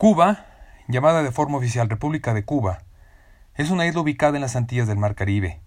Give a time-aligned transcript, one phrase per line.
[0.00, 0.46] Cuba,
[0.88, 2.84] llamada de forma oficial República de Cuba,
[3.54, 5.60] es una isla ubicada en las Antillas del Mar Caribe,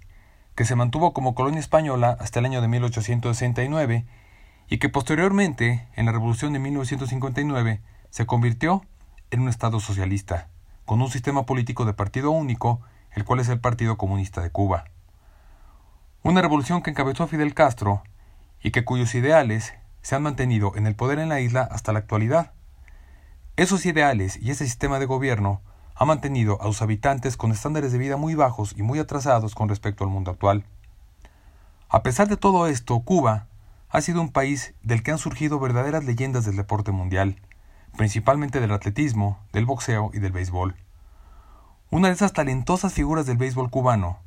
[0.56, 4.08] que se mantuvo como colonia española hasta el año de 1869
[4.70, 8.84] y que posteriormente, en la Revolución de 1959, se convirtió
[9.30, 10.50] en un Estado socialista,
[10.86, 12.81] con un sistema político de partido único,
[13.12, 14.86] el cual es el Partido Comunista de Cuba.
[16.23, 18.02] Una revolución que encabezó Fidel Castro
[18.63, 22.00] y que cuyos ideales se han mantenido en el poder en la isla hasta la
[22.00, 22.52] actualidad.
[23.55, 25.62] Esos ideales y ese sistema de gobierno
[25.94, 29.70] ha mantenido a sus habitantes con estándares de vida muy bajos y muy atrasados con
[29.70, 30.66] respecto al mundo actual.
[31.88, 33.45] A pesar de todo esto, Cuba
[33.89, 37.39] ha sido un país del que han surgido verdaderas leyendas del deporte mundial,
[37.95, 40.76] principalmente del atletismo, del boxeo y del béisbol.
[41.91, 44.17] Una de esas talentosas figuras del béisbol cubano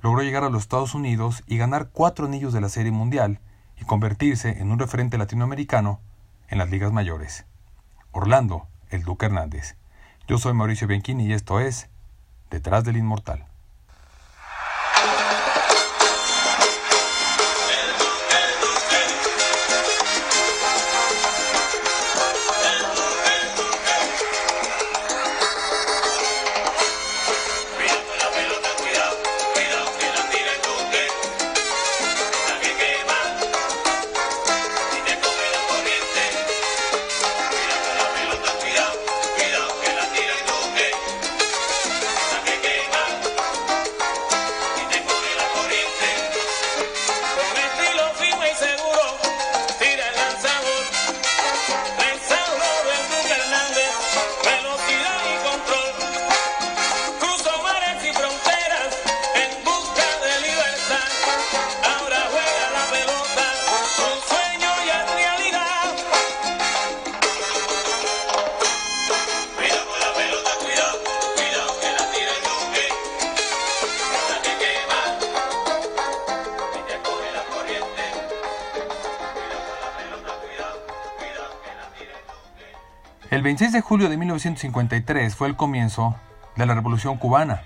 [0.00, 3.40] logró llegar a los Estados Unidos y ganar cuatro anillos de la Serie Mundial
[3.78, 6.00] y convertirse en un referente latinoamericano
[6.48, 7.44] en las ligas mayores.
[8.12, 9.76] Orlando, el Duque Hernández.
[10.26, 11.88] Yo soy Mauricio Bianchini y esto es
[12.50, 13.46] Detrás del Inmortal.
[83.30, 86.16] El 26 de julio de 1953 fue el comienzo
[86.56, 87.62] de la Revolución cubana,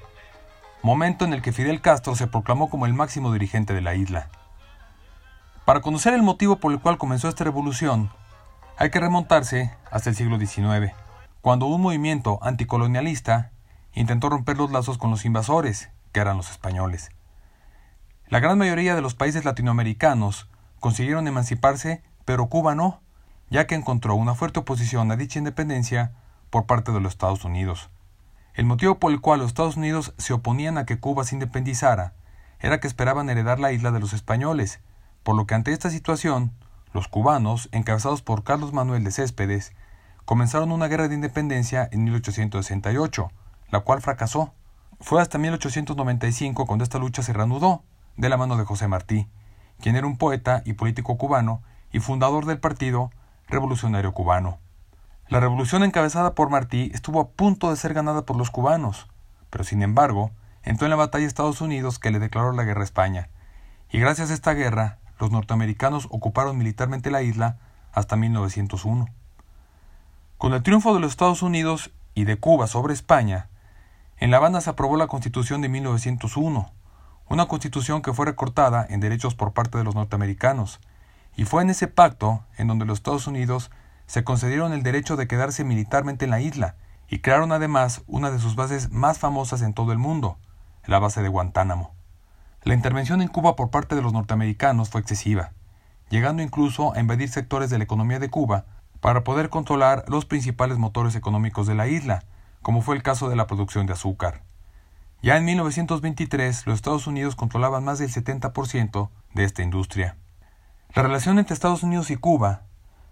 [0.82, 4.28] momento en el que Fidel Castro se proclamó como el máximo dirigente de la isla.
[5.64, 8.10] Para conocer el motivo por el cual comenzó esta revolución,
[8.76, 10.92] hay que remontarse hasta el siglo XIX,
[11.40, 13.50] cuando un movimiento anticolonialista
[13.94, 17.10] intentó romper los lazos con los invasores, que eran los españoles.
[18.28, 20.46] La gran mayoría de los países latinoamericanos
[20.78, 23.00] consiguieron emanciparse, pero Cuba no,
[23.54, 26.10] ya que encontró una fuerte oposición a dicha independencia
[26.50, 27.88] por parte de los Estados Unidos.
[28.52, 32.14] El motivo por el cual los Estados Unidos se oponían a que Cuba se independizara
[32.58, 34.80] era que esperaban heredar la isla de los españoles,
[35.22, 36.50] por lo que ante esta situación,
[36.92, 39.72] los cubanos, encabezados por Carlos Manuel de Céspedes,
[40.24, 43.30] comenzaron una guerra de independencia en 1868,
[43.70, 44.52] la cual fracasó.
[44.98, 47.84] Fue hasta 1895 cuando esta lucha se reanudó,
[48.16, 49.28] de la mano de José Martí,
[49.80, 51.62] quien era un poeta y político cubano
[51.92, 53.12] y fundador del partido
[53.48, 54.58] revolucionario cubano.
[55.28, 59.08] La revolución encabezada por Martí estuvo a punto de ser ganada por los cubanos,
[59.50, 60.30] pero sin embargo,
[60.62, 63.28] entró en la batalla Estados Unidos que le declaró la guerra a España,
[63.90, 67.58] y gracias a esta guerra, los norteamericanos ocuparon militarmente la isla
[67.92, 69.06] hasta 1901.
[70.38, 73.48] Con el triunfo de los Estados Unidos y de Cuba sobre España,
[74.18, 76.70] en La Habana se aprobó la Constitución de 1901,
[77.28, 80.80] una constitución que fue recortada en derechos por parte de los norteamericanos,
[81.36, 83.70] y fue en ese pacto en donde los Estados Unidos
[84.06, 86.76] se concedieron el derecho de quedarse militarmente en la isla
[87.08, 90.38] y crearon además una de sus bases más famosas en todo el mundo,
[90.86, 91.94] la base de Guantánamo.
[92.62, 95.52] La intervención en Cuba por parte de los norteamericanos fue excesiva,
[96.08, 98.66] llegando incluso a invadir sectores de la economía de Cuba
[99.00, 102.24] para poder controlar los principales motores económicos de la isla,
[102.62, 104.42] como fue el caso de la producción de azúcar.
[105.22, 110.16] Ya en 1923 los Estados Unidos controlaban más del 70% de esta industria.
[110.94, 112.62] La relación entre Estados Unidos y Cuba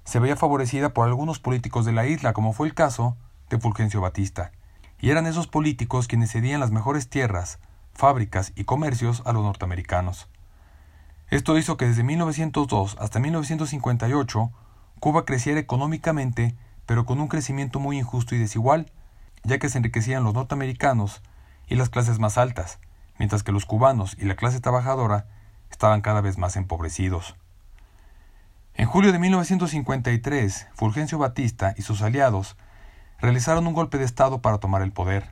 [0.05, 3.17] se veía favorecida por algunos políticos de la isla, como fue el caso
[3.51, 4.53] de Fulgencio Batista,
[5.01, 7.59] y eran esos políticos quienes cedían las mejores tierras,
[7.93, 10.29] fábricas y comercios a los norteamericanos.
[11.29, 14.53] Esto hizo que desde 1902 hasta 1958
[15.01, 16.55] Cuba creciera económicamente,
[16.87, 18.93] pero con un crecimiento muy injusto y desigual,
[19.43, 21.21] ya que se enriquecían los norteamericanos
[21.67, 22.79] y las clases más altas,
[23.19, 25.27] mientras que los cubanos y la clase trabajadora
[25.69, 27.35] estaban cada vez más empobrecidos.
[28.75, 32.57] En julio de 1953, Fulgencio Batista y sus aliados
[33.21, 35.31] realizaron un golpe de Estado para tomar el poder.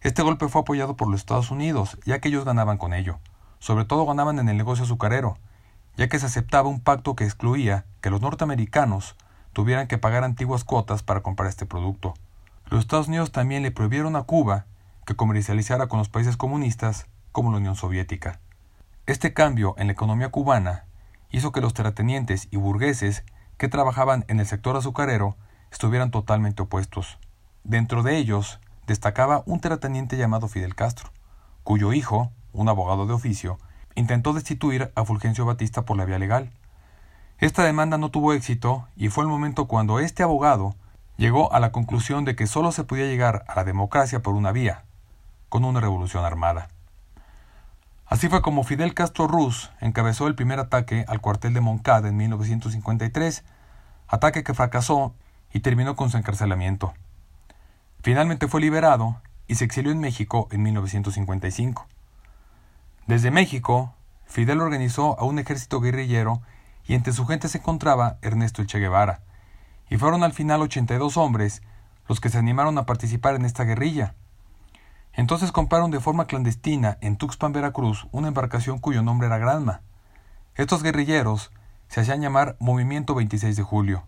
[0.00, 3.18] Este golpe fue apoyado por los Estados Unidos, ya que ellos ganaban con ello.
[3.58, 5.36] Sobre todo ganaban en el negocio azucarero,
[5.98, 9.14] ya que se aceptaba un pacto que excluía que los norteamericanos
[9.52, 12.14] tuvieran que pagar antiguas cuotas para comprar este producto.
[12.70, 14.64] los Estados Unidos también le prohibieron a Cuba
[15.04, 18.40] que comercializara con los países comunistas como la Unión Soviética.
[19.06, 20.86] Este cambio en la economía cubana
[21.34, 23.24] hizo que los terratenientes y burgueses
[23.56, 25.36] que trabajaban en el sector azucarero
[25.72, 27.18] estuvieran totalmente opuestos.
[27.64, 31.10] Dentro de ellos destacaba un terrateniente llamado Fidel Castro,
[31.64, 33.58] cuyo hijo, un abogado de oficio,
[33.96, 36.52] intentó destituir a Fulgencio Batista por la vía legal.
[37.38, 40.76] Esta demanda no tuvo éxito y fue el momento cuando este abogado
[41.16, 44.52] llegó a la conclusión de que solo se podía llegar a la democracia por una
[44.52, 44.84] vía,
[45.48, 46.68] con una revolución armada.
[48.06, 52.16] Así fue como Fidel Castro Ruz encabezó el primer ataque al cuartel de Moncada en
[52.16, 53.44] 1953,
[54.08, 55.14] ataque que fracasó
[55.52, 56.92] y terminó con su encarcelamiento.
[58.02, 61.86] Finalmente fue liberado y se exilió en México en 1955.
[63.06, 63.94] Desde México,
[64.26, 66.42] Fidel organizó a un ejército guerrillero
[66.86, 69.22] y entre su gente se encontraba Ernesto Che Guevara,
[69.88, 71.62] y fueron al final 82 hombres
[72.08, 74.14] los que se animaron a participar en esta guerrilla.
[75.16, 79.80] Entonces compraron de forma clandestina en Tuxpan, Veracruz, una embarcación cuyo nombre era Granma.
[80.56, 81.52] Estos guerrilleros
[81.88, 84.04] se hacían llamar Movimiento 26 de Julio,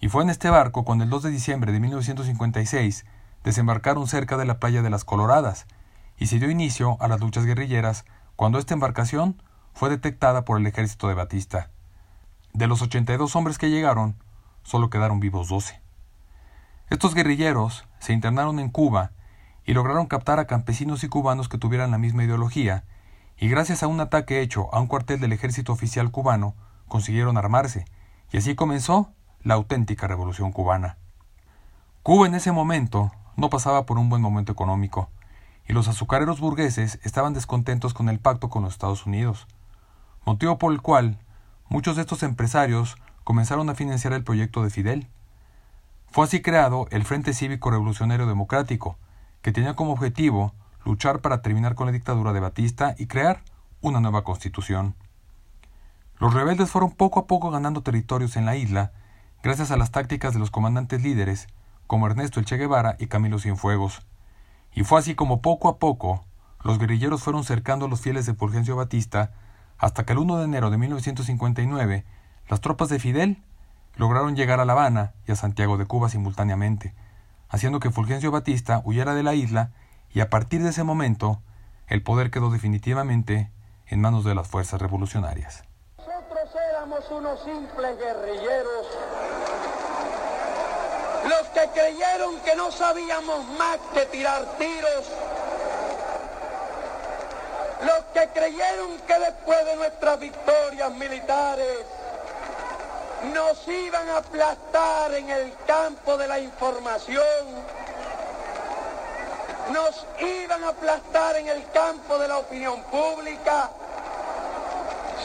[0.00, 3.06] y fue en este barco cuando el 2 de diciembre de 1956
[3.44, 5.66] desembarcaron cerca de la playa de las Coloradas,
[6.18, 8.04] y se dio inicio a las luchas guerrilleras
[8.36, 11.70] cuando esta embarcación fue detectada por el ejército de Batista.
[12.52, 14.16] De los 82 hombres que llegaron,
[14.62, 15.80] solo quedaron vivos 12.
[16.90, 19.12] Estos guerrilleros se internaron en Cuba
[19.64, 22.84] y lograron captar a campesinos y cubanos que tuvieran la misma ideología,
[23.36, 26.54] y gracias a un ataque hecho a un cuartel del ejército oficial cubano,
[26.88, 27.84] consiguieron armarse,
[28.30, 29.12] y así comenzó
[29.42, 30.98] la auténtica revolución cubana.
[32.02, 35.10] Cuba en ese momento no pasaba por un buen momento económico,
[35.66, 39.46] y los azucareros burgueses estaban descontentos con el pacto con los Estados Unidos,
[40.24, 41.18] motivo por el cual
[41.68, 45.08] muchos de estos empresarios comenzaron a financiar el proyecto de Fidel.
[46.10, 48.98] Fue así creado el Frente Cívico Revolucionario Democrático,
[49.42, 50.54] que tenía como objetivo
[50.84, 53.42] luchar para terminar con la dictadura de Batista y crear
[53.80, 54.94] una nueva constitución.
[56.18, 58.92] Los rebeldes fueron poco a poco ganando territorios en la isla
[59.42, 61.48] gracias a las tácticas de los comandantes líderes
[61.86, 64.02] como Ernesto El Che Guevara y Camilo Cienfuegos.
[64.72, 66.24] Y fue así como poco a poco
[66.62, 69.32] los guerrilleros fueron cercando a los fieles de Fulgencio Batista
[69.78, 72.04] hasta que el 1 de enero de 1959
[72.48, 73.42] las tropas de Fidel
[73.96, 76.94] lograron llegar a La Habana y a Santiago de Cuba simultáneamente,
[77.52, 79.70] haciendo que Fulgencio Batista huyera de la isla
[80.10, 81.40] y a partir de ese momento
[81.86, 83.50] el poder quedó definitivamente
[83.86, 85.62] en manos de las fuerzas revolucionarias.
[85.98, 88.86] Nosotros éramos unos simples guerrilleros,
[91.28, 95.12] los que creyeron que no sabíamos más que tirar tiros,
[97.82, 101.84] los que creyeron que después de nuestras victorias militares
[103.32, 107.46] nos iban a aplastar en el campo de la información,
[109.70, 113.70] nos iban a aplastar en el campo de la opinión pública,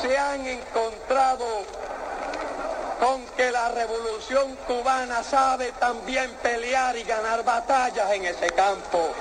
[0.01, 1.45] se han encontrado
[2.99, 9.11] con que la revolución cubana sabe también pelear y ganar batallas en ese campo.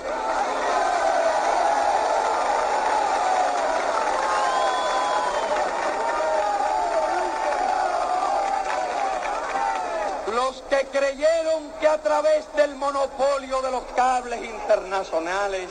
[10.32, 15.68] Los que creyeron que a través del monopolio de los cables internacionales,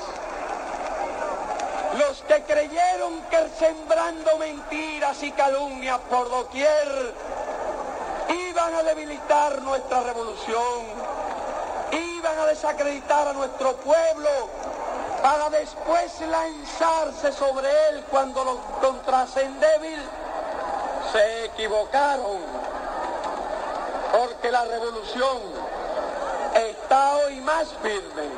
[1.98, 7.14] los que creyeron que sembrando mentiras y calumnias por doquier
[8.50, 10.86] iban a debilitar nuestra revolución,
[11.92, 14.30] iban a desacreditar a nuestro pueblo
[15.24, 20.00] para después lanzarse sobre él cuando lo encontrasen débil,
[21.12, 22.75] se equivocaron
[24.16, 25.42] porque la revolución
[26.72, 28.30] está hoy más firme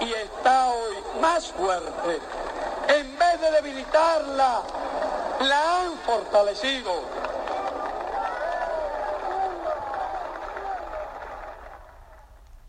[0.00, 2.20] y está hoy más fuerte.
[2.88, 4.62] En vez de debilitarla,
[5.40, 6.92] la han fortalecido.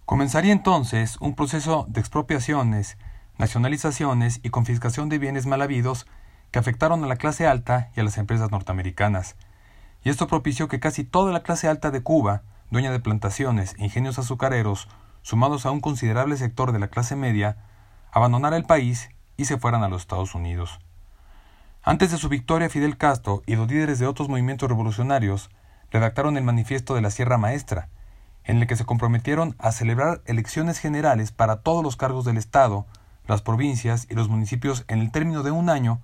[0.05, 2.97] Comenzaría entonces un proceso de expropiaciones,
[3.37, 6.07] nacionalizaciones y confiscación de bienes mal habidos
[6.49, 9.35] que afectaron a la clase alta y a las empresas norteamericanas
[10.03, 13.83] y esto propició que casi toda la clase alta de Cuba, dueña de plantaciones e
[13.83, 14.87] ingenios azucareros,
[15.21, 17.57] sumados a un considerable sector de la clase media,
[18.11, 20.79] abandonara el país y se fueran a los Estados Unidos.
[21.83, 25.49] Antes de su victoria, Fidel Castro y los líderes de otros movimientos revolucionarios
[25.91, 27.89] redactaron el Manifiesto de la Sierra Maestra,
[28.43, 32.85] en el que se comprometieron a celebrar elecciones generales para todos los cargos del Estado,
[33.27, 36.01] las provincias y los municipios en el término de un año,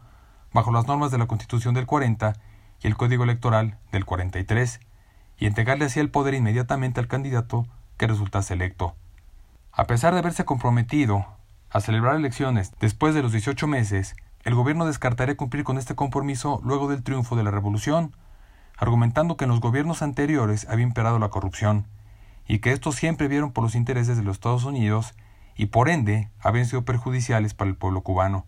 [0.54, 2.36] bajo las normas de la Constitución del 40
[2.82, 4.80] y el Código Electoral del 43
[5.38, 7.68] y entregarle así el poder inmediatamente al candidato
[7.98, 8.96] que resultase electo.
[9.72, 11.26] A pesar de haberse comprometido
[11.70, 16.62] a celebrar elecciones después de los 18 meses, el gobierno descartaría cumplir con este compromiso
[16.64, 18.16] luego del triunfo de la revolución,
[18.78, 21.88] argumentando que en los gobiernos anteriores había imperado la corrupción,
[22.48, 25.16] y que estos siempre vieron por los intereses de los Estados Unidos
[25.56, 28.46] y por ende habían sido perjudiciales para el pueblo cubano.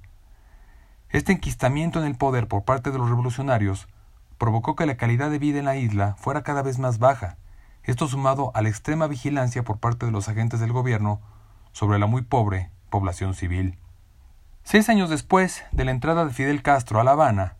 [1.09, 3.87] Este enquistamiento en el poder por parte de los revolucionarios
[4.37, 7.37] provocó que la calidad de vida en la isla fuera cada vez más baja,
[7.83, 11.21] esto sumado a la extrema vigilancia por parte de los agentes del gobierno
[11.71, 13.77] sobre la muy pobre población civil.
[14.63, 17.55] Seis años después de la entrada de Fidel Castro a La Habana,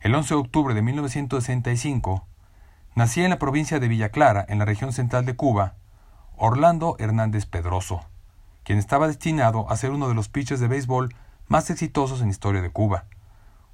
[0.00, 2.26] el 11 de octubre de 1965,
[2.94, 5.74] nacía en la provincia de Villa Clara, en la región central de Cuba,
[6.36, 8.04] Orlando Hernández Pedroso,
[8.64, 11.14] quien estaba destinado a ser uno de los pitchers de béisbol
[11.46, 13.04] más exitosos en la historia de Cuba.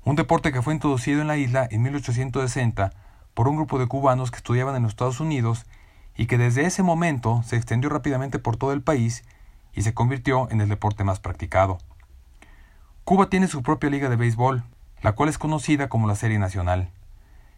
[0.06, 2.92] Un deporte que fue introducido en la isla en 1860
[3.34, 5.66] por un grupo de cubanos que estudiaban en los Estados Unidos
[6.16, 9.24] y que desde ese momento se extendió rápidamente por todo el país
[9.72, 11.78] y se convirtió en el deporte más practicado.
[13.02, 14.62] Cuba tiene su propia liga de béisbol,
[15.02, 16.92] la cual es conocida como la Serie Nacional,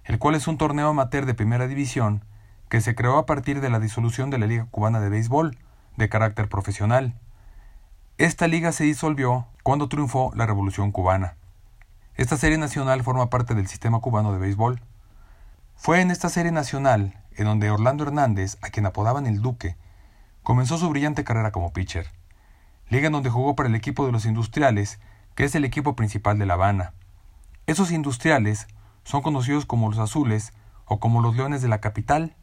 [0.04, 2.24] el cual es un torneo amateur de primera división
[2.70, 5.58] que se creó a partir de la disolución de la Liga Cubana de Béisbol,
[5.98, 7.12] de carácter profesional.
[8.16, 11.37] Esta liga se disolvió cuando triunfó la Revolución cubana.
[12.18, 14.80] Esta serie nacional forma parte del sistema cubano de béisbol.
[15.76, 19.76] Fue en esta serie nacional en donde Orlando Hernández, a quien apodaban el Duque,
[20.42, 22.08] comenzó su brillante carrera como pitcher.
[22.88, 24.98] Liga en donde jugó para el equipo de los Industriales,
[25.36, 26.92] que es el equipo principal de La Habana.
[27.68, 28.66] Esos industriales
[29.04, 30.52] son conocidos como los Azules
[30.86, 32.34] o como los Leones de la Capital,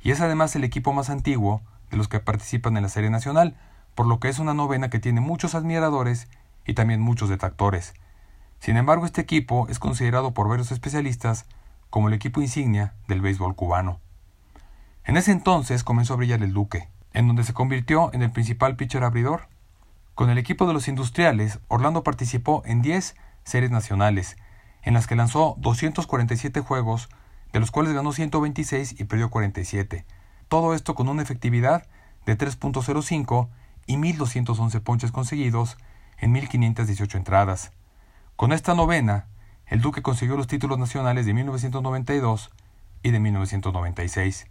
[0.00, 1.60] y es además el equipo más antiguo
[1.90, 3.56] de los que participan en la Serie Nacional,
[3.96, 6.28] por lo que es una novena que tiene muchos admiradores
[6.64, 7.94] y también muchos detractores.
[8.60, 11.46] Sin embargo, este equipo es considerado por varios especialistas
[11.90, 14.00] como el equipo insignia del béisbol cubano.
[15.04, 18.76] En ese entonces comenzó a brillar el Duque, en donde se convirtió en el principal
[18.76, 19.48] pitcher abridor.
[20.14, 24.36] Con el equipo de los industriales, Orlando participó en 10 series nacionales,
[24.82, 27.08] en las que lanzó 247 juegos,
[27.52, 30.04] de los cuales ganó 126 y perdió 47.
[30.48, 31.86] Todo esto con una efectividad
[32.26, 33.48] de 3.05
[33.86, 35.78] y 1.211 ponches conseguidos
[36.18, 37.72] en 1.518 entradas.
[38.38, 39.26] Con esta novena,
[39.66, 42.52] el Duque consiguió los títulos nacionales de 1992
[43.02, 44.46] y de 1996.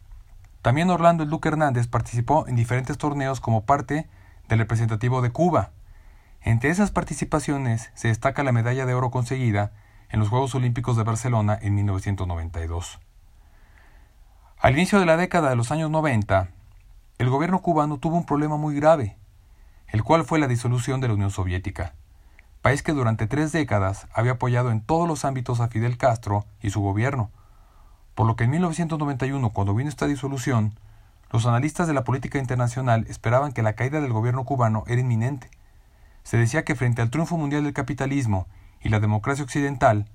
[0.61, 4.09] También Orlando el Duque Hernández participó en diferentes torneos como parte
[4.49, 5.71] del representativo de Cuba.
[6.41, 9.71] Entre esas participaciones se destaca la medalla de oro conseguida
[10.09, 12.99] en los Juegos Olímpicos de Barcelona en 1992.
[14.59, 16.49] Al inicio de la década de los años 90,
[17.19, 19.15] el gobierno cubano tuvo un problema muy grave,
[19.87, 21.93] el cual fue la disolución de la Unión Soviética,
[22.61, 26.69] país que durante tres décadas había apoyado en todos los ámbitos a Fidel Castro y
[26.69, 27.31] su gobierno,
[28.15, 30.73] por lo que en 1991, cuando vino esta disolución,
[31.31, 35.49] los analistas de la política internacional esperaban que la caída del gobierno cubano era inminente.
[36.23, 38.47] Se decía que frente al triunfo mundial del capitalismo
[38.81, 40.09] y la democracia occidental,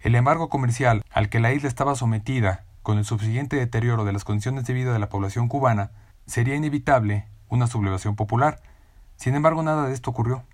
[0.00, 4.24] el embargo comercial al que la isla estaba sometida, con el subsiguiente deterioro de las
[4.24, 5.90] condiciones de vida de la población cubana,
[6.26, 8.60] sería inevitable una sublevación popular,
[9.16, 10.44] sin embargo, nada de esto ocurrió.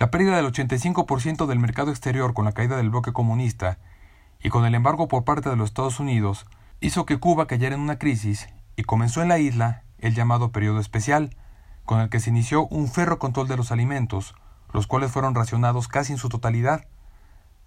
[0.00, 3.76] La pérdida del 85% del mercado exterior con la caída del bloque comunista
[4.42, 6.46] y con el embargo por parte de los Estados Unidos
[6.80, 10.80] hizo que Cuba cayera en una crisis y comenzó en la isla el llamado periodo
[10.80, 11.36] especial,
[11.84, 14.34] con el que se inició un ferro control de los alimentos,
[14.72, 16.86] los cuales fueron racionados casi en su totalidad.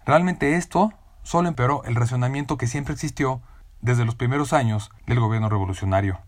[0.04, 3.42] Realmente esto solo empeoró el racionamiento que siempre existió
[3.80, 6.18] desde los primeros años del gobierno revolucionario.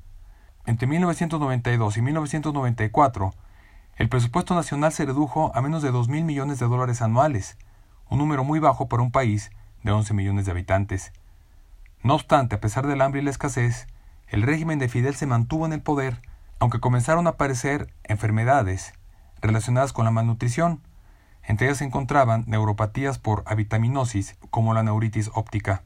[0.67, 3.35] Entre 1992 y 1994,
[3.97, 7.57] el presupuesto nacional se redujo a menos de dos mil millones de dólares anuales,
[8.11, 9.51] un número muy bajo para un país
[9.85, 11.13] de 11 millones de habitantes.
[12.03, 13.87] No obstante, a pesar del hambre y la escasez,
[14.29, 16.21] el régimen de Fidel se mantuvo en el poder,
[16.59, 18.93] aunque comenzaron a aparecer enfermedades
[19.41, 20.83] relacionadas con la malnutrición.
[21.43, 25.85] Entre ellas se encontraban neuropatías por avitaminosis, como la neuritis óptica.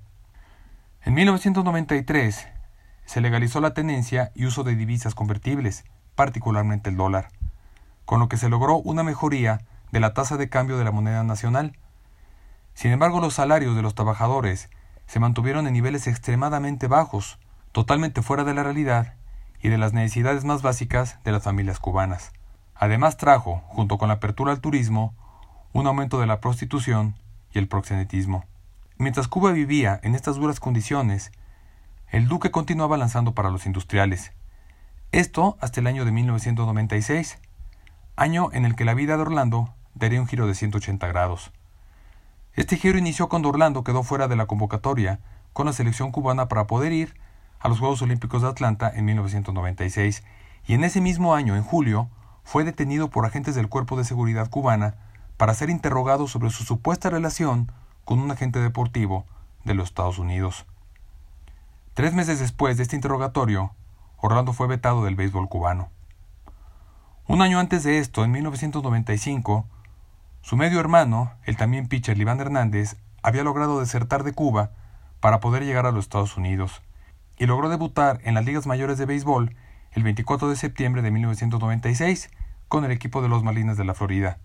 [1.04, 2.48] En 1993
[3.04, 5.84] se legalizó la tenencia y uso de divisas convertibles,
[6.16, 7.28] particularmente el dólar
[8.04, 11.22] con lo que se logró una mejoría de la tasa de cambio de la moneda
[11.24, 11.76] nacional.
[12.74, 14.70] Sin embargo, los salarios de los trabajadores
[15.06, 17.38] se mantuvieron en niveles extremadamente bajos,
[17.72, 19.14] totalmente fuera de la realidad
[19.62, 22.32] y de las necesidades más básicas de las familias cubanas.
[22.74, 25.14] Además trajo, junto con la apertura al turismo,
[25.72, 27.14] un aumento de la prostitución
[27.52, 28.44] y el proxenetismo.
[28.96, 31.32] Mientras Cuba vivía en estas duras condiciones,
[32.08, 34.32] el duque continuaba lanzando para los industriales.
[35.12, 37.38] Esto hasta el año de 1996,
[38.20, 41.52] año en el que la vida de Orlando daría un giro de 180 grados.
[42.52, 45.20] Este giro inició cuando Orlando quedó fuera de la convocatoria
[45.54, 47.14] con la selección cubana para poder ir
[47.60, 50.22] a los Juegos Olímpicos de Atlanta en 1996
[50.66, 52.10] y en ese mismo año, en julio,
[52.44, 54.96] fue detenido por agentes del Cuerpo de Seguridad cubana
[55.38, 57.72] para ser interrogado sobre su supuesta relación
[58.04, 59.24] con un agente deportivo
[59.64, 60.66] de los Estados Unidos.
[61.94, 63.70] Tres meses después de este interrogatorio,
[64.18, 65.88] Orlando fue vetado del béisbol cubano.
[67.30, 69.64] Un año antes de esto, en 1995,
[70.42, 74.72] su medio hermano, el también pitcher Liván Hernández, había logrado desertar de Cuba
[75.20, 76.82] para poder llegar a los Estados Unidos
[77.38, 79.54] y logró debutar en las ligas mayores de béisbol
[79.92, 82.30] el 24 de septiembre de 1996
[82.66, 84.38] con el equipo de los Marlins de la Florida,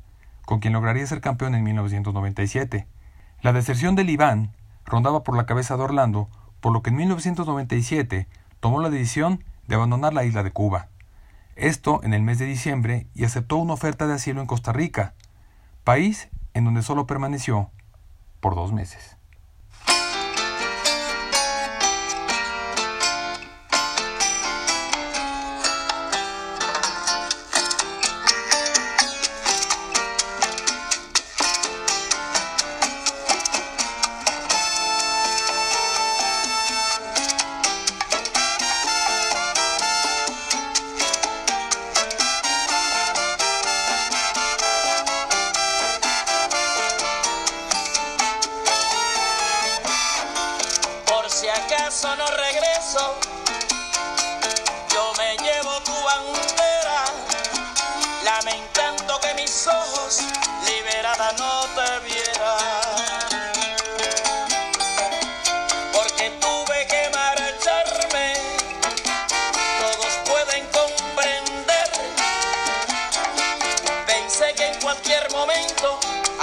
[0.46, 2.86] con quien lograría ser campeón en 1997.
[3.42, 4.51] La deserción del Iván
[4.86, 6.30] rondaba por la cabeza de Orlando,
[6.62, 8.27] por lo que en 1997
[8.60, 10.89] tomó la decisión de abandonar la isla de Cuba.
[11.56, 15.16] Esto en el mes de diciembre y aceptó una oferta de asilo en Costa Rica,
[15.84, 17.72] país en donde solo permaneció
[18.42, 19.18] por dos meses.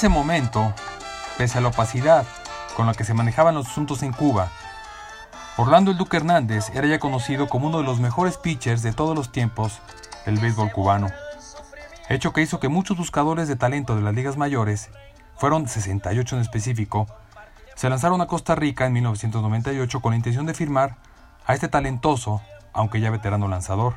[0.00, 0.72] ese momento,
[1.36, 2.24] pese a la opacidad
[2.74, 4.48] con la que se manejaban los asuntos en Cuba,
[5.58, 9.14] Orlando el Duque Hernández era ya conocido como uno de los mejores pitchers de todos
[9.14, 9.78] los tiempos
[10.24, 11.08] del béisbol cubano,
[12.08, 14.88] hecho que hizo que muchos buscadores de talento de las ligas mayores,
[15.36, 17.06] fueron 68 en específico,
[17.74, 20.96] se lanzaron a Costa Rica en 1998 con la intención de firmar
[21.44, 22.40] a este talentoso,
[22.72, 23.96] aunque ya veterano lanzador,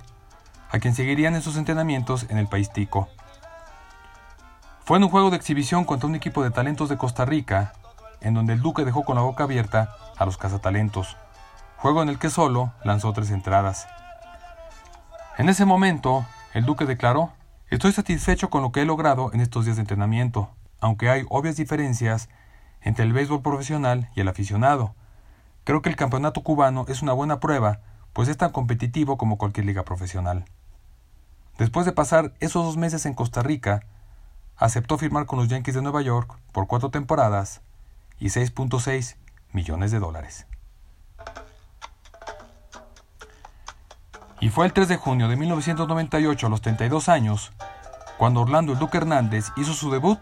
[0.69, 3.07] a quien seguirían en sus entrenamientos en el país tico.
[4.85, 7.71] Fue en un juego de exhibición contra un equipo de talentos de Costa Rica,
[8.19, 11.15] en donde el Duque dejó con la boca abierta a los cazatalentos,
[11.77, 13.87] juego en el que solo lanzó tres entradas.
[15.37, 17.31] En ese momento, el Duque declaró,
[17.69, 20.49] Estoy satisfecho con lo que he logrado en estos días de entrenamiento,
[20.81, 22.27] aunque hay obvias diferencias
[22.81, 24.95] entre el béisbol profesional y el aficionado.
[25.63, 27.79] Creo que el campeonato cubano es una buena prueba,
[28.11, 30.43] pues es tan competitivo como cualquier liga profesional.
[31.57, 33.85] Después de pasar esos dos meses en Costa Rica,
[34.57, 37.61] aceptó firmar con los Yankees de Nueva York por cuatro temporadas
[38.19, 39.15] y 6.6
[39.51, 40.47] millones de dólares.
[44.39, 47.53] Y fue el 3 de junio de 1998, a los 32 años,
[48.17, 50.19] cuando Orlando el Duque Hernández hizo su debut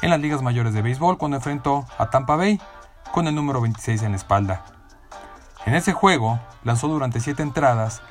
[0.00, 2.60] en las ligas mayores de béisbol cuando enfrentó a Tampa Bay
[3.12, 4.64] con el número 26 en la espalda.
[5.66, 8.02] En ese juego lanzó durante 7 entradas,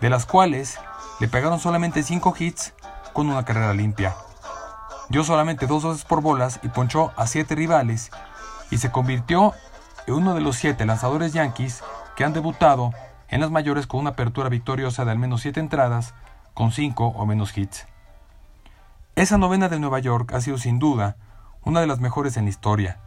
[0.00, 0.78] de las cuales
[1.18, 2.74] le pegaron solamente 5 hits
[3.12, 4.14] con una carrera limpia
[5.10, 8.10] dio solamente dos veces por bolas y ponchó a siete rivales
[8.70, 9.52] y se convirtió
[10.06, 11.82] en uno de los siete lanzadores yankees
[12.16, 12.92] que han debutado
[13.28, 16.14] en las mayores con una apertura victoriosa de al menos siete entradas
[16.54, 17.86] con cinco o menos hits.
[19.16, 21.16] Esa novena de Nueva York ha sido sin duda
[21.64, 22.98] una de las mejores en la historia,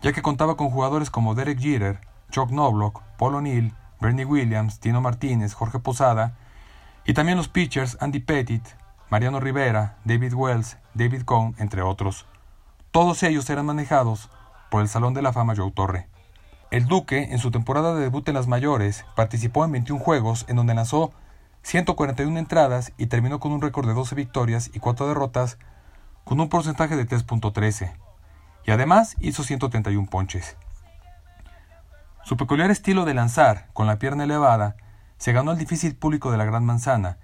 [0.00, 5.00] ya que contaba con jugadores como Derek Jeter, Chuck Knobloch, Paul O'Neill, Bernie Williams, Tino
[5.00, 6.36] Martínez, Jorge Posada,
[7.04, 8.64] y también los pitchers Andy Pettit,
[9.10, 12.26] Mariano Rivera, David Wells, David Cohn, entre otros.
[12.90, 14.30] Todos ellos eran manejados
[14.70, 16.08] por el Salón de la Fama Joe Torre.
[16.70, 20.56] El Duque, en su temporada de debut en las mayores, participó en 21 juegos en
[20.56, 21.12] donde lanzó
[21.62, 25.58] 141 entradas y terminó con un récord de 12 victorias y 4 derrotas
[26.24, 27.92] con un porcentaje de 3.13.
[28.66, 30.56] Y además hizo 131 ponches.
[32.22, 34.76] Su peculiar estilo de lanzar con la pierna elevada
[35.18, 37.18] se ganó el difícil público de la Gran Manzana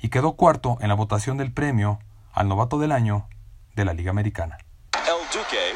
[0.00, 1.98] y quedó cuarto en la votación del premio
[2.34, 3.28] al novato del año
[3.74, 4.58] de la Liga Americana.
[5.06, 5.74] El Duque,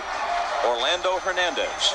[0.67, 1.95] Orlando Hernandez.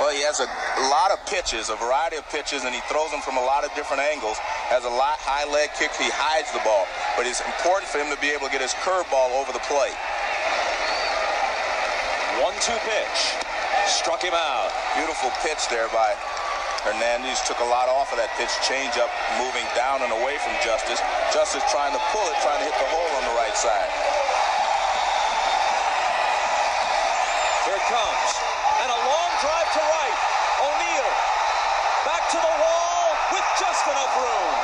[0.00, 0.48] Well, he has a
[0.90, 3.70] lot of pitches, a variety of pitches, and he throws them from a lot of
[3.78, 4.36] different angles.
[4.66, 5.94] Has a lot high leg kick.
[5.94, 6.82] He hides the ball,
[7.14, 9.94] but it's important for him to be able to get his curveball over the plate.
[12.42, 13.18] One-two pitch,
[13.86, 14.74] struck him out.
[14.98, 16.10] Beautiful pitch there by
[16.84, 17.40] Hernandez.
[17.48, 18.52] Took a lot off of that pitch.
[18.60, 19.08] Change up,
[19.40, 21.00] moving down and away from Justice.
[21.32, 23.88] Justice trying to pull it, trying to hit the hole on the right side.
[27.64, 28.30] Here it comes.
[28.84, 30.18] And a long drive to right.
[30.60, 31.12] O'Neill
[32.04, 34.54] back to the wall with just enough room.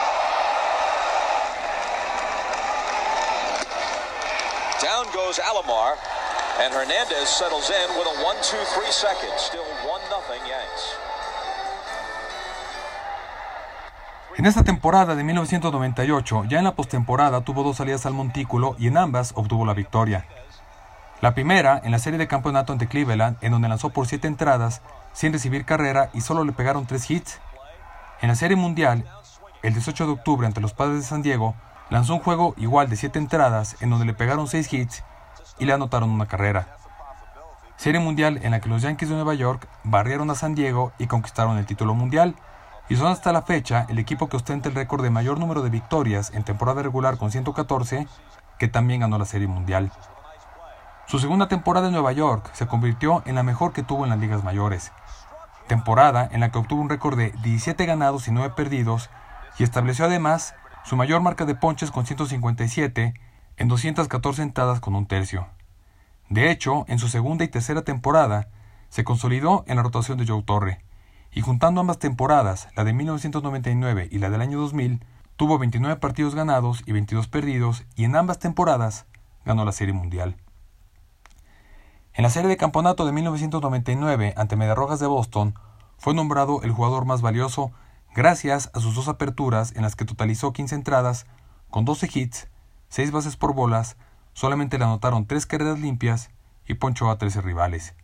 [4.84, 5.96] Down goes Alomar,
[6.60, 9.40] and Hernandez settles in with a 1-2-3 seconds.
[9.40, 11.09] Still 1-0 Yanks.
[14.40, 18.86] En esta temporada de 1998, ya en la postemporada tuvo dos salidas al montículo y
[18.86, 20.24] en ambas obtuvo la victoria.
[21.20, 24.80] La primera en la serie de campeonato ante Cleveland, en donde lanzó por siete entradas
[25.12, 27.38] sin recibir carrera y solo le pegaron tres hits.
[28.22, 29.04] En la serie mundial,
[29.62, 31.54] el 18 de octubre ante los Padres de San Diego,
[31.90, 35.04] lanzó un juego igual de siete entradas en donde le pegaron seis hits
[35.58, 36.78] y le anotaron una carrera.
[37.76, 41.08] Serie mundial en la que los Yankees de Nueva York barrieron a San Diego y
[41.08, 42.36] conquistaron el título mundial,
[42.90, 45.70] y son hasta la fecha el equipo que ostenta el récord de mayor número de
[45.70, 48.08] victorias en temporada regular con 114,
[48.58, 49.92] que también ganó la Serie Mundial.
[51.06, 54.18] Su segunda temporada en Nueva York se convirtió en la mejor que tuvo en las
[54.18, 54.90] ligas mayores,
[55.68, 59.08] temporada en la que obtuvo un récord de 17 ganados y 9 perdidos
[59.56, 63.14] y estableció además su mayor marca de ponches con 157
[63.56, 65.46] en 214 entradas con un tercio.
[66.28, 68.48] De hecho, en su segunda y tercera temporada,
[68.88, 70.82] se consolidó en la rotación de Joe Torre,
[71.32, 75.04] y juntando ambas temporadas, la de 1999 y la del año 2000,
[75.36, 79.06] tuvo 29 partidos ganados y 22 perdidos, y en ambas temporadas
[79.44, 80.36] ganó la Serie Mundial.
[82.12, 85.54] En la serie de campeonato de 1999 ante Mediarrojas de Boston,
[85.96, 87.72] fue nombrado el jugador más valioso
[88.14, 91.26] gracias a sus dos aperturas en las que totalizó 15 entradas,
[91.70, 92.48] con 12 hits,
[92.88, 93.96] 6 bases por bolas,
[94.32, 96.30] solamente le anotaron 3 carreras limpias
[96.66, 97.94] y ponchó a 13 rivales.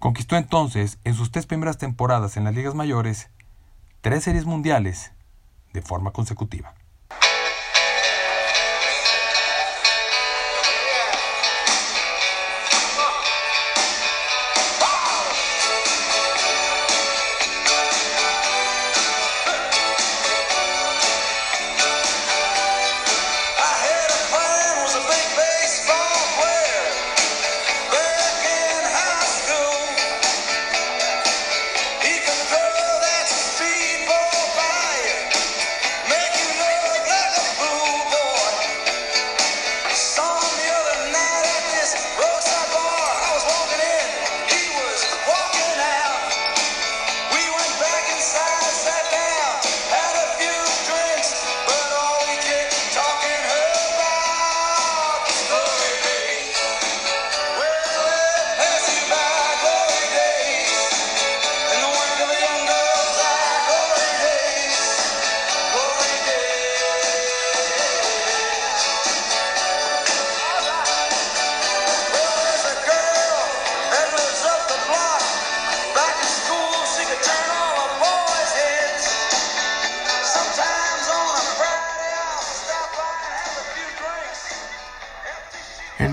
[0.00, 3.28] Conquistó entonces, en sus tres primeras temporadas en las ligas mayores,
[4.00, 5.12] tres series mundiales
[5.74, 6.74] de forma consecutiva.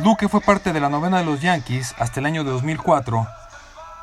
[0.07, 3.27] Duque fue parte de la novena de los Yankees hasta el año de 2004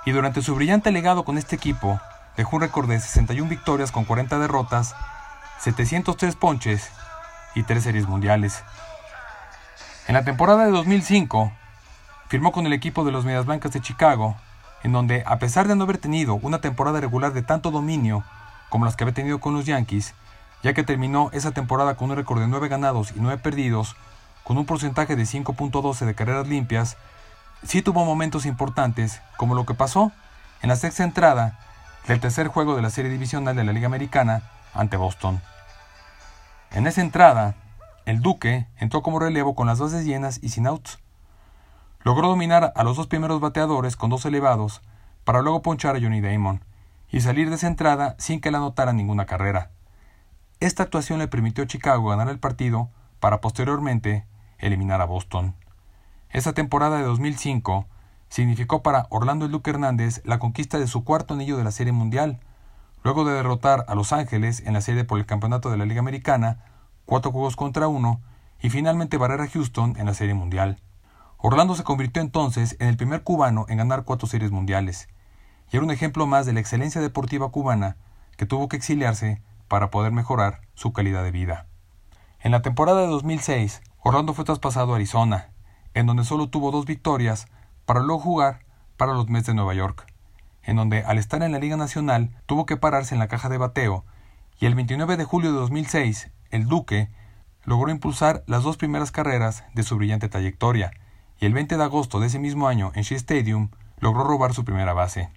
[0.05, 1.99] y durante su brillante legado con este equipo
[2.37, 4.95] dejó un récord de 61 victorias con 40 derrotas,
[5.61, 6.91] 703 ponches
[7.55, 8.63] y 3 series mundiales.
[10.07, 11.51] En la temporada de 2005
[12.29, 14.37] firmó con el equipo de los Medias Blancas de Chicago,
[14.83, 18.25] en donde a pesar de no haber tenido una temporada regular de tanto dominio
[18.69, 20.13] como las que había tenido con los Yankees,
[20.63, 23.97] ya que terminó esa temporada con un récord de 9 ganados y 9 perdidos,
[24.45, 26.97] con un porcentaje de 5.12 de carreras limpias,
[27.65, 30.13] sí tuvo momentos importantes, como lo que pasó
[30.63, 31.59] en la sexta entrada
[32.07, 34.43] del tercer juego de la serie divisional de la Liga Americana
[34.75, 35.41] ante Boston.
[36.71, 37.55] En esa entrada,
[38.05, 40.99] el Duque entró como relevo con las bases llenas y sin outs.
[42.03, 44.83] Logró dominar a los dos primeros bateadores con dos elevados
[45.25, 46.63] para luego ponchar a Johnny Damon
[47.11, 49.71] y salir de esa entrada sin que le anotara ninguna carrera.
[50.61, 54.27] Esta actuación le permitió a Chicago ganar el partido para posteriormente
[54.67, 55.55] eliminar a Boston.
[56.31, 57.87] Esa temporada de 2005
[58.29, 61.93] significó para Orlando el Duque Hernández la conquista de su cuarto anillo de la Serie
[61.93, 62.41] Mundial,
[63.05, 66.01] luego de derrotar a Los Ángeles en la serie por el campeonato de la Liga
[66.01, 66.65] Americana,
[67.05, 68.21] cuatro juegos contra uno,
[68.61, 70.81] y finalmente barrer a Houston en la Serie Mundial.
[71.37, 75.09] Orlando se convirtió entonces en el primer cubano en ganar cuatro series mundiales,
[75.71, 77.97] y era un ejemplo más de la excelencia deportiva cubana
[78.37, 81.67] que tuvo que exiliarse para poder mejorar su calidad de vida.
[82.41, 85.49] En la temporada de 2006, Orlando fue traspasado a Arizona,
[85.95, 87.47] en donde solo tuvo dos victorias
[87.87, 88.61] para luego jugar
[88.99, 90.05] para los Mets de Nueva York,
[90.63, 93.57] en donde al estar en la Liga Nacional tuvo que pararse en la caja de
[93.57, 94.05] bateo
[94.61, 97.09] y el 29 de julio de 2006 el Duque
[97.65, 100.93] logró impulsar las dos primeras carreras de su brillante trayectoria
[101.41, 104.67] y el 20 de agosto de ese mismo año en Shea Stadium logró robar su
[104.67, 105.31] primera base.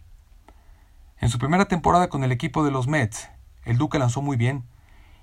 [1.20, 3.30] En su primera temporada con el equipo de los Mets,
[3.64, 4.66] el Duque lanzó muy bien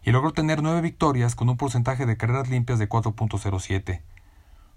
[0.05, 4.03] y logró tener nueve victorias con un porcentaje de carreras limpias de 4.07.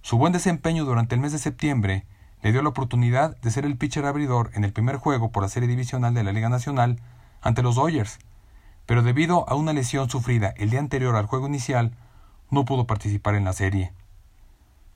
[0.02, 2.06] Su buen desempeño durante el mes de septiembre
[2.42, 5.50] le dio la oportunidad de ser el pitcher abridor en el primer juego por la
[5.50, 7.02] serie divisional de la Liga Nacional
[7.42, 8.20] ante los Dodgers,
[8.86, 11.92] pero debido a una lesión sufrida el día anterior al juego inicial,
[12.50, 13.92] no pudo participar en la serie.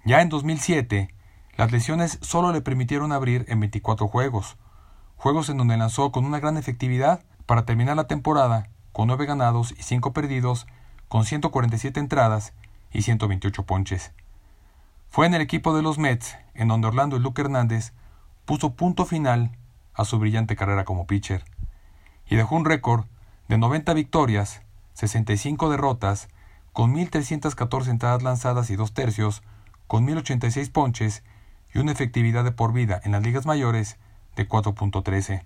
[0.06, 1.13] Ya en 2007,
[1.58, 4.56] las lesiones solo le permitieron abrir en 24 juegos,
[5.17, 9.73] juegos en donde lanzó con una gran efectividad para terminar la temporada con 9 ganados
[9.77, 10.67] y 5 perdidos,
[11.08, 12.54] con 147 entradas
[12.91, 14.12] y 128 ponches.
[15.10, 17.93] Fue en el equipo de los Mets en donde Orlando el Luke Hernández
[18.45, 19.58] puso punto final
[19.93, 21.43] a su brillante carrera como pitcher
[22.30, 23.06] y dejó un récord
[23.49, 24.62] de 90 victorias,
[24.93, 26.30] 65 derrotas,
[26.71, 29.43] con 1.314 entradas lanzadas y dos tercios,
[29.88, 31.23] con 1.086 ponches
[31.73, 33.97] y una efectividad de por vida en las ligas mayores
[34.38, 35.43] de 4.13.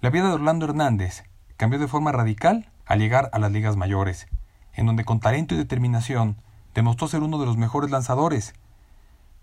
[0.00, 1.24] La vida de Orlando Hernández
[1.56, 4.26] cambió de forma radical al llegar a las ligas mayores,
[4.72, 6.40] en donde con talento y determinación
[6.74, 8.54] demostró ser uno de los mejores lanzadores.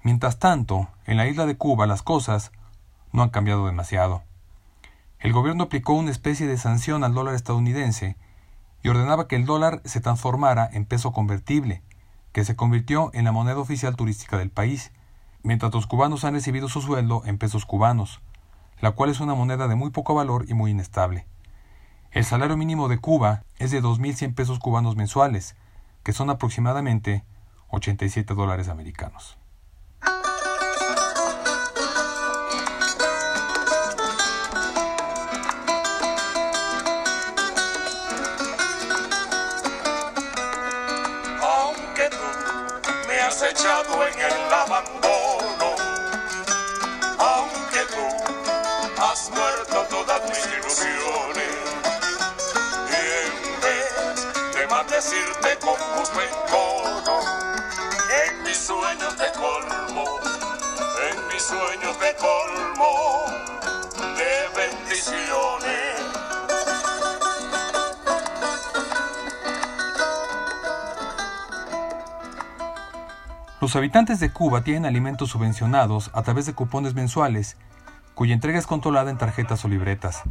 [0.01, 2.51] Mientras tanto, en la isla de Cuba las cosas
[3.11, 4.23] no han cambiado demasiado.
[5.19, 8.17] El gobierno aplicó una especie de sanción al dólar estadounidense
[8.83, 11.81] y ordenaba que el dólar se transformara en peso convertible,
[12.31, 14.91] que se convirtió en la moneda oficial turística del país,
[15.43, 18.21] mientras los cubanos han recibido su sueldo en pesos cubanos,
[18.81, 21.25] la cual es una moneda de muy poco valor y muy inestable.
[22.15, 25.57] El salario mínimo de Cuba es de 2.100 pesos cubanos mensuales,
[26.01, 27.25] que son aproximadamente
[27.71, 29.37] 87 dólares americanos.
[41.41, 45.75] aunque tú me has echado en el abandono,
[47.19, 51.44] aunque tú has muerto todas mis ilusiones,
[54.89, 57.19] vez de maldecirte con justo encono,
[58.27, 60.03] en mis sueños de colmo,
[61.09, 63.25] en mis sueños de colmo
[64.15, 65.95] de bendiciones.
[73.61, 77.57] Los habitantes de Cuba tienen alimentos subvencionados a través de cupones mensuales,
[78.13, 80.21] cuya entrega es controlada en tarjetas o libretas.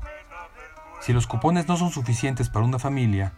[1.01, 3.33] Si los cupones no son suficientes para una familia,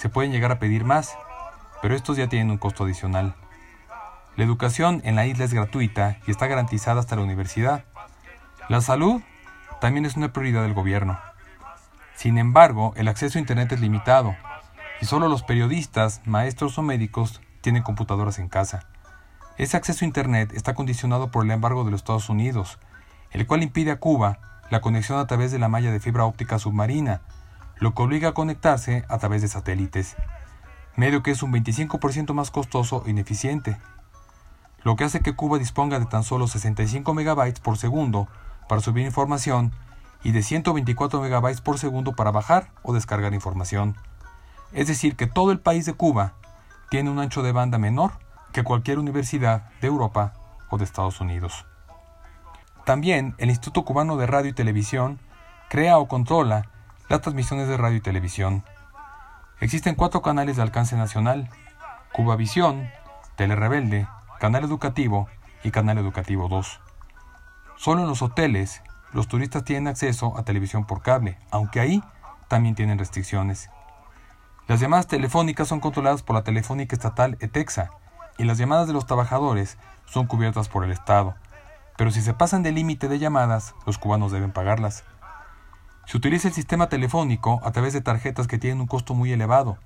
[0.00, 1.14] se pueden llegar a pedir más,
[1.82, 3.34] pero estos ya tienen un costo adicional.
[4.34, 7.84] La educación en la isla es gratuita y está garantizada hasta la universidad.
[8.70, 9.20] La salud
[9.78, 11.20] también es una prioridad del gobierno.
[12.14, 14.34] Sin embargo, el acceso a Internet es limitado
[15.02, 18.86] y solo los periodistas, maestros o médicos tienen computadoras en casa.
[19.58, 22.78] Ese acceso a Internet está condicionado por el embargo de los Estados Unidos,
[23.32, 24.38] el cual impide a Cuba
[24.70, 27.20] la conexión a través de la malla de fibra óptica submarina,
[27.80, 30.16] lo que obliga a conectarse a través de satélites,
[30.96, 33.78] medio que es un 25% más costoso e ineficiente,
[34.82, 38.28] lo que hace que Cuba disponga de tan solo 65 megabytes por segundo
[38.68, 39.72] para subir información
[40.22, 43.96] y de 124 megabytes por segundo para bajar o descargar información.
[44.72, 46.34] Es decir, que todo el país de Cuba
[46.90, 48.12] tiene un ancho de banda menor
[48.52, 50.34] que cualquier universidad de Europa
[50.70, 51.66] o de Estados Unidos.
[52.84, 55.18] También el Instituto Cubano de Radio y Televisión
[55.68, 56.68] crea o controla
[57.10, 58.62] las transmisiones de radio y televisión.
[59.58, 61.50] Existen cuatro canales de alcance nacional,
[62.12, 62.88] Cubavisión,
[63.34, 64.06] Telerebelde,
[64.38, 65.26] Canal Educativo
[65.64, 66.80] y Canal Educativo 2.
[67.76, 68.80] Solo en los hoteles
[69.12, 72.00] los turistas tienen acceso a televisión por cable, aunque ahí
[72.46, 73.70] también tienen restricciones.
[74.68, 77.90] Las llamadas telefónicas son controladas por la Telefónica Estatal ETEXA
[78.38, 81.34] y las llamadas de los trabajadores son cubiertas por el Estado.
[81.96, 85.02] Pero si se pasan del límite de llamadas, los cubanos deben pagarlas.
[86.10, 89.78] Se utiliza el sistema telefónico a través de tarjetas que tienen un costo muy elevado,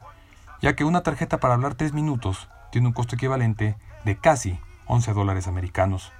[0.62, 5.12] ya que una tarjeta para hablar 3 minutos tiene un costo equivalente de casi 11
[5.12, 6.14] dólares americanos.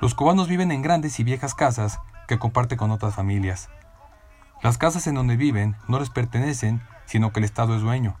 [0.00, 3.70] Los cubanos viven en grandes y viejas casas que comparten con otras familias.
[4.60, 8.16] Las casas en donde viven no les pertenecen, sino que el Estado es dueño.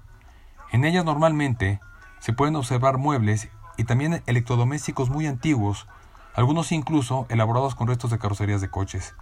[0.70, 1.80] En ellas normalmente
[2.20, 5.88] se pueden observar muebles y también electrodomésticos muy antiguos,
[6.36, 9.16] algunos incluso elaborados con restos de carrocerías de coches.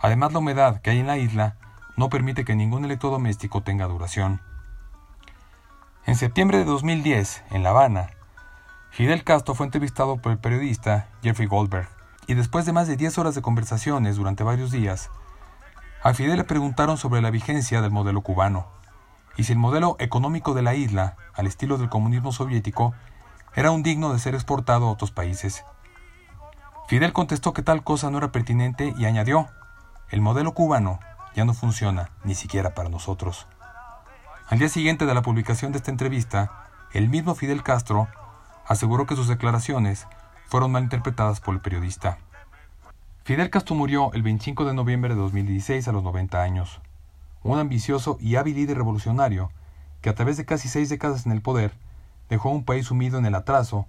[0.00, 1.56] Además, la humedad que hay en la isla
[1.96, 4.40] no permite que ningún electrodoméstico tenga duración.
[6.06, 8.10] En septiembre de 2010, en La Habana,
[8.90, 11.88] Fidel Castro fue entrevistado por el periodista Jeffrey Goldberg,
[12.26, 15.10] y después de más de 10 horas de conversaciones durante varios días,
[16.02, 18.66] a Fidel le preguntaron sobre la vigencia del modelo cubano,
[19.36, 22.94] y si el modelo económico de la isla, al estilo del comunismo soviético,
[23.54, 25.64] era un digno de ser exportado a otros países.
[26.88, 29.48] Fidel contestó que tal cosa no era pertinente y añadió,
[30.10, 30.98] el modelo cubano
[31.34, 33.46] ya no funciona ni siquiera para nosotros.
[34.48, 38.08] Al día siguiente de la publicación de esta entrevista, el mismo Fidel Castro
[38.66, 40.06] aseguró que sus declaraciones
[40.46, 42.18] fueron mal interpretadas por el periodista.
[43.22, 46.80] Fidel Castro murió el 25 de noviembre de 2016 a los 90 años.
[47.44, 49.52] Un ambicioso y hábil líder revolucionario
[50.00, 51.72] que a través de casi seis décadas en el poder
[52.28, 53.86] dejó un país sumido en el atraso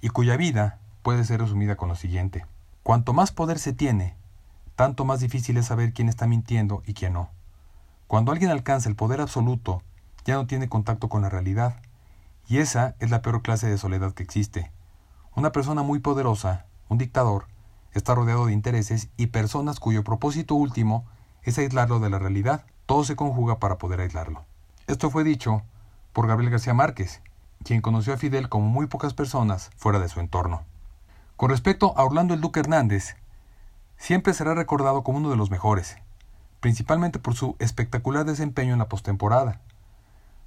[0.00, 2.46] y cuya vida puede ser resumida con lo siguiente.
[2.82, 4.14] Cuanto más poder se tiene,
[4.78, 7.30] tanto más difícil es saber quién está mintiendo y quién no.
[8.06, 9.82] Cuando alguien alcanza el poder absoluto,
[10.24, 11.82] ya no tiene contacto con la realidad,
[12.46, 14.70] y esa es la peor clase de soledad que existe.
[15.34, 17.48] Una persona muy poderosa, un dictador,
[17.92, 21.06] está rodeado de intereses y personas cuyo propósito último
[21.42, 22.64] es aislarlo de la realidad.
[22.86, 24.44] Todo se conjuga para poder aislarlo.
[24.86, 25.62] Esto fue dicho
[26.12, 27.20] por Gabriel García Márquez,
[27.64, 30.62] quien conoció a Fidel como muy pocas personas fuera de su entorno.
[31.36, 33.16] Con respecto a Orlando el Duque Hernández,
[33.98, 35.96] siempre será recordado como uno de los mejores,
[36.60, 39.60] principalmente por su espectacular desempeño en la postemporada.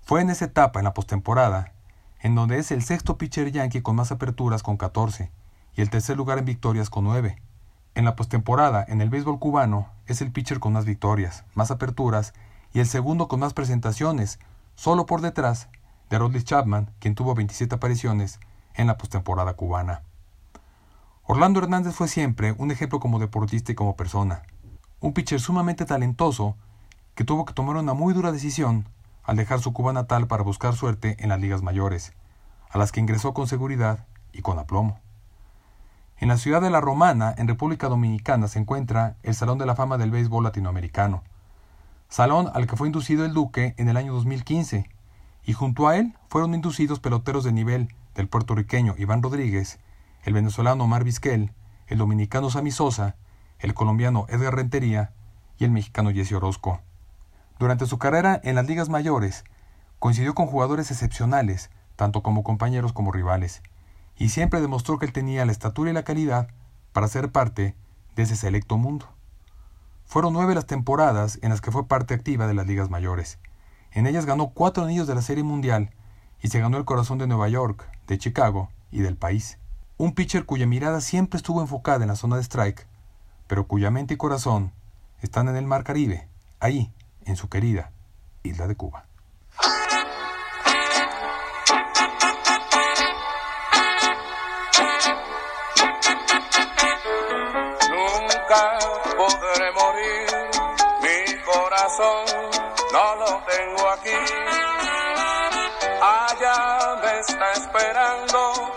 [0.01, 1.73] Fue en esa etapa, en la postemporada,
[2.21, 5.31] en donde es el sexto pitcher yankee con más aperturas con 14
[5.75, 7.41] y el tercer lugar en victorias con 9.
[7.93, 12.33] En la postemporada, en el béisbol cubano, es el pitcher con más victorias, más aperturas
[12.73, 14.39] y el segundo con más presentaciones,
[14.75, 15.67] solo por detrás
[16.09, 18.39] de Rodley Chapman, quien tuvo 27 apariciones
[18.75, 20.03] en la postemporada cubana.
[21.23, 24.41] Orlando Hernández fue siempre un ejemplo como deportista y como persona.
[24.99, 26.55] Un pitcher sumamente talentoso
[27.15, 28.87] que tuvo que tomar una muy dura decisión
[29.23, 32.13] al dejar su Cuba natal para buscar suerte en las ligas mayores,
[32.69, 34.99] a las que ingresó con seguridad y con aplomo.
[36.17, 39.75] En la ciudad de La Romana, en República Dominicana, se encuentra el Salón de la
[39.75, 41.23] Fama del Béisbol Latinoamericano,
[42.09, 44.89] salón al que fue inducido el Duque en el año 2015,
[45.45, 49.79] y junto a él fueron inducidos peloteros de nivel del puertorriqueño Iván Rodríguez,
[50.23, 51.53] el venezolano Omar Vizquel,
[51.87, 53.15] el dominicano Sammy Sosa,
[53.59, 55.13] el colombiano Edgar Rentería
[55.57, 56.81] y el mexicano Jesse Orozco.
[57.59, 59.43] Durante su carrera en las ligas mayores,
[59.99, 63.61] coincidió con jugadores excepcionales, tanto como compañeros como rivales,
[64.17, 66.47] y siempre demostró que él tenía la estatura y la calidad
[66.93, 67.75] para ser parte
[68.15, 69.07] de ese selecto mundo.
[70.05, 73.39] Fueron nueve las temporadas en las que fue parte activa de las ligas mayores.
[73.91, 75.91] En ellas ganó cuatro anillos de la Serie Mundial
[76.41, 79.57] y se ganó el corazón de Nueva York, de Chicago y del país.
[80.01, 82.87] Un pitcher cuya mirada siempre estuvo enfocada en la zona de strike,
[83.45, 84.71] pero cuya mente y corazón
[85.21, 86.27] están en el Mar Caribe,
[86.59, 86.91] ahí,
[87.25, 87.91] en su querida
[88.41, 89.05] isla de Cuba.
[97.91, 98.79] Nunca
[99.15, 100.25] podré morir,
[101.03, 102.25] mi corazón
[102.91, 104.17] no lo tengo aquí.
[106.01, 108.71] Allá me está esperando,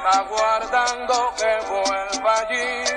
[0.00, 2.89] está guardando que vuelva allí.